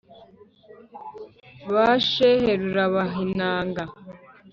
[1.73, 3.83] ba shehe rurabahinanga